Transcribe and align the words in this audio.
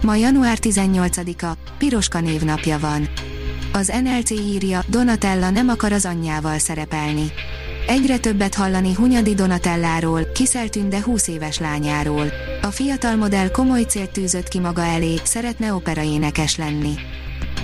Ma 0.00 0.14
január 0.14 0.58
18-a, 0.60 1.52
Piroska 1.78 2.20
névnapja 2.20 2.78
van. 2.78 3.08
Az 3.72 3.92
NLC 4.02 4.30
írja, 4.30 4.84
Donatella 4.88 5.50
nem 5.50 5.68
akar 5.68 5.92
az 5.92 6.04
anyjával 6.04 6.58
szerepelni. 6.58 7.32
Egyre 7.86 8.18
többet 8.18 8.54
hallani 8.54 8.94
Hunyadi 8.94 9.34
Donatelláról, 9.34 10.32
kiszeltünde 10.32 11.02
20 11.02 11.28
éves 11.28 11.58
lányáról. 11.58 12.32
A 12.62 12.66
fiatal 12.66 13.16
modell 13.16 13.50
komoly 13.50 13.82
célt 13.82 14.10
tűzött 14.10 14.48
ki 14.48 14.58
maga 14.58 14.82
elé, 14.82 15.14
szeretne 15.24 15.74
operaénekes 15.74 16.56
lenni. 16.56 16.94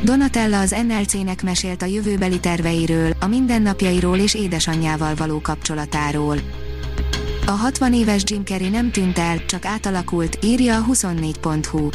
Donatella 0.02 0.60
az 0.60 0.76
NLC-nek 0.86 1.42
mesélt 1.42 1.82
a 1.82 1.86
jövőbeli 1.86 2.40
terveiről, 2.40 3.12
a 3.20 3.26
mindennapjairól 3.26 4.18
és 4.18 4.34
édesanyjával 4.34 5.14
való 5.14 5.40
kapcsolatáról. 5.40 6.38
A 7.46 7.50
60 7.50 7.94
éves 7.94 8.22
Jim 8.26 8.44
Carrey 8.44 8.68
nem 8.68 8.90
tűnt 8.90 9.18
el, 9.18 9.44
csak 9.44 9.64
átalakult, 9.64 10.38
írja 10.42 10.76
a 10.76 10.84
24.hu. 10.90 11.88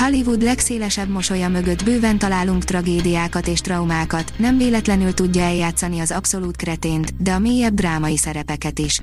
Hollywood 0.00 0.42
legszélesebb 0.42 1.08
mosolya 1.08 1.48
mögött 1.48 1.84
bőven 1.84 2.18
találunk 2.18 2.64
tragédiákat 2.64 3.48
és 3.48 3.60
traumákat, 3.60 4.32
nem 4.36 4.56
véletlenül 4.56 5.14
tudja 5.14 5.42
eljátszani 5.42 6.00
az 6.00 6.10
abszolút 6.10 6.56
kretént, 6.56 7.22
de 7.22 7.32
a 7.32 7.38
mélyebb 7.38 7.74
drámai 7.74 8.16
szerepeket 8.16 8.78
is. 8.78 9.00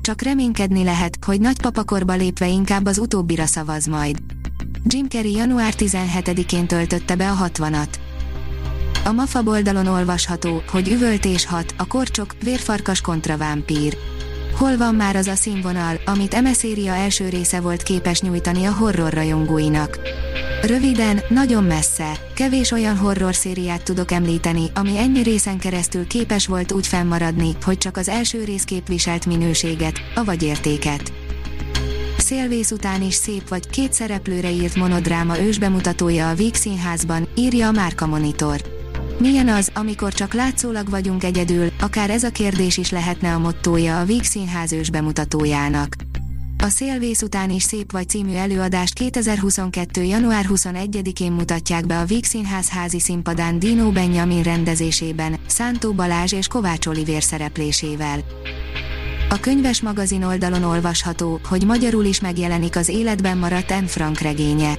Csak 0.00 0.22
reménykedni 0.22 0.84
lehet, 0.84 1.18
hogy 1.24 1.40
nagypapakorba 1.40 2.14
lépve 2.14 2.48
inkább 2.48 2.86
az 2.86 2.98
utóbbira 2.98 3.46
szavaz 3.46 3.86
majd. 3.86 4.18
Jim 4.84 5.08
Carrey 5.08 5.32
január 5.32 5.74
17-én 5.76 6.66
töltötte 6.66 7.16
be 7.16 7.30
a 7.30 7.36
60-at. 7.48 7.94
A 9.04 9.12
MAFA 9.12 9.42
oldalon 9.44 9.86
olvasható, 9.86 10.62
hogy 10.70 10.88
üvöltés 10.88 11.46
hat, 11.46 11.74
a 11.76 11.86
korcsok, 11.86 12.34
vérfarkas 12.42 13.00
kontra 13.00 13.36
vámpír. 13.36 13.96
Hol 14.56 14.76
van 14.76 14.94
már 14.94 15.16
az 15.16 15.26
a 15.26 15.34
színvonal, 15.34 16.00
amit 16.04 16.34
eme 16.34 16.52
széria 16.52 16.94
első 16.94 17.28
része 17.28 17.60
volt 17.60 17.82
képes 17.82 18.20
nyújtani 18.20 18.64
a 18.64 18.72
horror 18.72 19.12
rajongóinak? 19.12 19.98
Röviden, 20.62 21.20
nagyon 21.28 21.64
messze. 21.64 22.12
Kevés 22.34 22.70
olyan 22.70 22.96
horror 22.96 23.34
szériát 23.34 23.82
tudok 23.82 24.10
említeni, 24.10 24.70
ami 24.74 24.98
ennyi 24.98 25.22
részen 25.22 25.58
keresztül 25.58 26.06
képes 26.06 26.46
volt 26.46 26.72
úgy 26.72 26.86
fennmaradni, 26.86 27.56
hogy 27.62 27.78
csak 27.78 27.96
az 27.96 28.08
első 28.08 28.44
rész 28.44 28.64
képviselt 28.64 29.26
minőséget, 29.26 30.00
avagy 30.14 30.42
értéket. 30.42 31.12
Szélvész 32.18 32.70
után 32.70 33.02
is 33.02 33.14
szép 33.14 33.48
vagy 33.48 33.70
két 33.70 33.92
szereplőre 33.92 34.50
írt 34.50 34.74
monodráma 34.74 35.40
ősbemutatója 35.40 36.28
a 36.28 36.34
Víg 36.34 36.54
Színházban, 36.54 37.28
írja 37.34 37.66
a 37.66 37.72
Márka 37.72 38.06
Monitor. 38.06 38.75
Milyen 39.18 39.48
az, 39.48 39.70
amikor 39.74 40.12
csak 40.12 40.34
látszólag 40.34 40.90
vagyunk 40.90 41.24
egyedül, 41.24 41.68
akár 41.80 42.10
ez 42.10 42.24
a 42.24 42.30
kérdés 42.30 42.76
is 42.76 42.90
lehetne 42.90 43.34
a 43.34 43.38
mottója 43.38 44.00
a 44.00 44.04
Víg 44.04 44.22
Színház 44.22 44.72
ős 44.72 44.90
bemutatójának. 44.90 45.96
A 46.62 46.68
Szélvész 46.68 47.22
után 47.22 47.50
is 47.50 47.62
szép 47.62 47.92
vagy 47.92 48.08
című 48.08 48.34
előadást 48.34 48.94
2022. 48.94 50.02
január 50.02 50.46
21-én 50.48 51.32
mutatják 51.32 51.86
be 51.86 51.98
a 51.98 52.04
Víg 52.04 52.24
Színház 52.24 52.68
házi 52.68 53.00
színpadán 53.00 53.58
Dino 53.58 53.90
Benjamin 53.90 54.42
rendezésében, 54.42 55.36
Szántó 55.46 55.92
Balázs 55.92 56.32
és 56.32 56.46
Kovács 56.46 56.86
Olivér 56.86 57.22
szereplésével. 57.22 58.18
A 59.28 59.40
könyves 59.40 59.80
magazin 59.80 60.22
oldalon 60.22 60.62
olvasható, 60.62 61.40
hogy 61.48 61.64
magyarul 61.64 62.04
is 62.04 62.20
megjelenik 62.20 62.76
az 62.76 62.88
életben 62.88 63.38
maradt 63.38 63.70
Anne 63.70 63.86
Frank 63.86 64.18
regénye. 64.18 64.78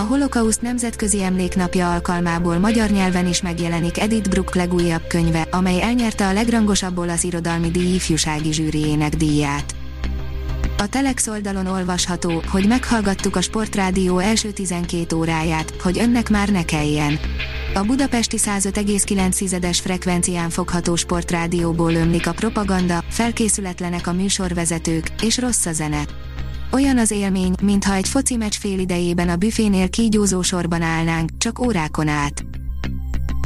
A 0.00 0.02
holokauszt 0.02 0.62
nemzetközi 0.62 1.22
emléknapja 1.22 1.92
alkalmából 1.92 2.58
magyar 2.58 2.90
nyelven 2.90 3.26
is 3.26 3.42
megjelenik 3.42 3.98
Edith 3.98 4.28
Bruck 4.28 4.54
legújabb 4.54 5.06
könyve, 5.06 5.46
amely 5.50 5.82
elnyerte 5.82 6.26
a 6.26 6.32
legrangosabb 6.32 6.98
olasz 6.98 7.22
irodalmi 7.22 7.70
díj 7.70 7.94
ifjúsági 7.94 8.52
zsűriének 8.52 9.16
díját. 9.16 9.74
A 10.78 10.86
Telex 10.86 11.26
oldalon 11.26 11.66
olvasható, 11.66 12.42
hogy 12.46 12.66
meghallgattuk 12.66 13.36
a 13.36 13.40
Sportrádió 13.40 14.18
első 14.18 14.50
12 14.50 15.16
óráját, 15.16 15.74
hogy 15.82 15.98
önnek 15.98 16.28
már 16.28 16.48
ne 16.48 16.64
kelljen. 16.64 17.18
A 17.74 17.80
budapesti 17.82 18.36
105,9-es 18.40 19.78
frekvencián 19.82 20.50
fogható 20.50 20.96
sportrádióból 20.96 21.94
ömlik 21.94 22.26
a 22.26 22.32
propaganda, 22.32 23.04
felkészületlenek 23.08 24.06
a 24.06 24.12
műsorvezetők, 24.12 25.06
és 25.22 25.38
rossz 25.38 25.66
a 25.66 25.72
zene. 25.72 26.02
Olyan 26.72 26.98
az 26.98 27.10
élmény, 27.10 27.54
mintha 27.62 27.94
egy 27.94 28.08
foci 28.08 28.36
meccs 28.36 28.54
fél 28.54 28.78
idejében 28.78 29.28
a 29.28 29.36
büfénél 29.36 29.88
kígyózó 29.88 30.42
sorban 30.42 30.82
állnánk, 30.82 31.30
csak 31.38 31.58
órákon 31.58 32.08
át. 32.08 32.44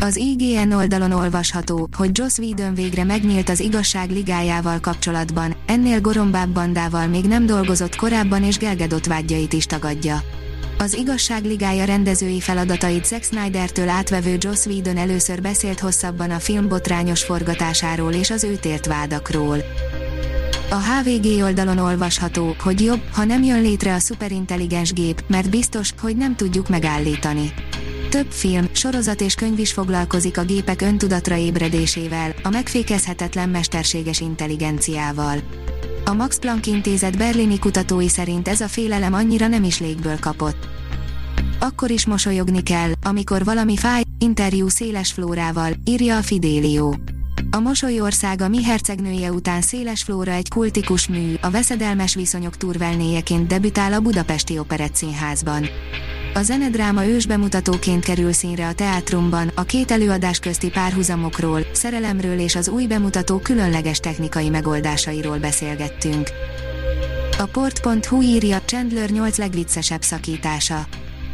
Az 0.01 0.17
IGN 0.17 0.73
oldalon 0.73 1.13
olvasható, 1.13 1.89
hogy 1.97 2.11
Joss 2.13 2.39
Whedon 2.39 2.75
végre 2.75 3.05
megnyílt 3.05 3.49
az 3.49 3.61
igazság 3.61 4.11
ligájával 4.11 4.81
kapcsolatban, 4.81 5.55
ennél 5.67 6.01
gorombább 6.01 6.49
bandával 6.49 7.07
még 7.07 7.25
nem 7.25 7.47
dolgozott 7.47 7.97
korábban 7.97 8.45
és 8.45 8.59
Gelgedott 8.59 9.07
vágyait 9.07 9.53
is 9.53 9.67
tagadja. 9.67 10.23
Az 10.79 10.95
igazság 10.95 11.45
ligája 11.45 11.85
rendezői 11.85 12.41
feladatait 12.41 13.05
Zack 13.05 13.23
Snydertől 13.23 13.89
átvevő 13.89 14.37
Joss 14.41 14.67
Whedon 14.67 14.97
először 14.97 15.41
beszélt 15.41 15.81
hosszabban 15.81 16.31
a 16.31 16.39
film 16.39 16.69
botrányos 16.69 17.23
forgatásáról 17.23 18.13
és 18.13 18.31
az 18.31 18.45
őt 18.45 18.87
vádakról. 18.87 19.59
A 20.71 20.77
HVG 20.77 21.43
oldalon 21.43 21.79
olvasható, 21.79 22.57
hogy 22.59 22.81
jobb, 22.81 23.01
ha 23.13 23.25
nem 23.25 23.43
jön 23.43 23.63
létre 23.63 23.95
a 23.95 23.99
szuperintelligens 23.99 24.93
gép, 24.93 25.25
mert 25.27 25.51
biztos, 25.51 25.91
hogy 26.01 26.17
nem 26.17 26.37
tudjuk 26.37 26.69
megállítani. 26.69 27.53
Több 28.09 28.31
film, 28.31 28.69
sorozat 28.73 29.21
és 29.21 29.35
könyv 29.35 29.59
is 29.59 29.73
foglalkozik 29.73 30.39
a 30.39 30.45
gépek 30.45 30.81
öntudatra 30.81 31.37
ébredésével, 31.37 32.35
a 32.43 32.49
megfékezhetetlen 32.49 33.49
mesterséges 33.49 34.21
intelligenciával. 34.21 35.39
A 36.05 36.13
Max 36.13 36.39
Planck 36.39 36.67
intézet 36.67 37.19
berlini 37.19 37.59
kutatói 37.59 38.09
szerint 38.09 38.49
ez 38.49 38.61
a 38.61 38.69
félelem 38.69 39.15
annyira 39.15 39.47
nem 39.47 39.65
is 39.65 39.81
légből 39.81 40.19
kapott. 40.19 40.69
Akkor 41.61 41.91
is 41.91 42.07
mosolyogni 42.07 42.63
kell, 42.63 42.93
amikor 43.03 43.45
valami 43.45 43.77
fáj, 43.77 44.03
interjú 44.19 44.69
széles 44.69 45.13
flórával, 45.13 45.73
írja 45.85 46.17
a 46.17 46.23
Fidelio. 46.23 46.95
A 47.55 47.61
mosoly 47.61 48.01
országa 48.01 48.49
mi 48.49 48.65
hercegnője 48.65 49.33
után 49.33 49.61
széles 49.61 50.03
flóra 50.03 50.33
egy 50.33 50.49
kultikus 50.49 51.09
mű, 51.09 51.35
a 51.41 51.51
veszedelmes 51.51 52.15
viszonyok 52.15 52.57
turvelnéjeként 52.57 53.47
debütál 53.47 53.93
a 53.93 54.01
Budapesti 54.01 54.59
Operett 54.59 54.95
Színházban. 54.95 55.67
A 56.35 56.43
zenedráma 56.43 57.07
ősbemutatóként 57.07 58.05
kerül 58.05 58.33
színre 58.33 58.67
a 58.67 58.73
teátrumban, 58.73 59.51
a 59.55 59.63
két 59.63 59.91
előadás 59.91 60.39
közti 60.39 60.71
párhuzamokról, 60.71 61.61
szerelemről 61.73 62.39
és 62.39 62.57
az 62.57 62.69
új 62.69 62.87
bemutató 62.87 63.39
különleges 63.39 63.99
technikai 63.99 64.49
megoldásairól 64.49 65.39
beszélgettünk. 65.39 66.31
A 67.39 67.45
port.hu 67.45 68.23
írja 68.23 68.61
Chandler 68.61 69.11
8 69.11 69.39
legviccesebb 69.39 70.03
szakítása. 70.03 70.87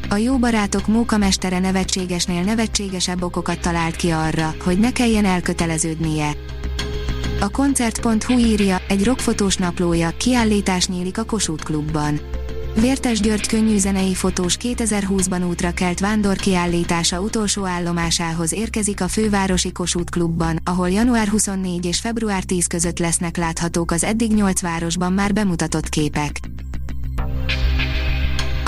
A 0.09 0.17
jó 0.17 0.39
barátok 0.39 0.87
mókamestere 0.87 1.59
nevetségesnél 1.59 2.43
nevetségesebb 2.43 3.23
okokat 3.23 3.61
talált 3.61 3.97
ki 3.97 4.11
arra, 4.11 4.55
hogy 4.65 4.79
ne 4.79 4.93
kelljen 4.93 5.25
elköteleződnie. 5.25 6.33
A 7.41 7.49
koncert.hu 7.49 8.39
írja, 8.39 8.83
egy 8.89 9.05
rockfotós 9.05 9.57
naplója, 9.57 10.11
kiállítás 10.17 10.87
nyílik 10.87 11.19
a 11.19 11.25
Kossuth 11.25 11.65
Klubban. 11.65 12.21
Vértes 12.75 13.21
György 13.21 13.47
könnyű 13.47 13.79
zenei 13.79 14.15
fotós 14.15 14.57
2020-ban 14.61 15.49
útra 15.49 15.73
kelt 15.73 16.01
vándor 16.01 16.37
kiállítása 16.37 17.21
utolsó 17.21 17.65
állomásához 17.65 18.53
érkezik 18.53 19.01
a 19.01 19.09
fővárosi 19.09 19.73
Kossuth 19.73 20.11
Klubban, 20.11 20.59
ahol 20.65 20.91
január 20.91 21.29
24 21.29 21.85
és 21.87 22.01
február 22.01 22.45
10 22.45 22.67
között 22.67 22.99
lesznek 22.99 23.37
láthatók 23.37 23.91
az 23.91 24.05
eddig 24.05 24.33
8 24.33 24.61
városban 24.61 25.13
már 25.13 25.33
bemutatott 25.33 25.89
képek. 25.89 26.41